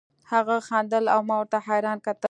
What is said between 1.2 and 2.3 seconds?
ما ورته حيران کتل.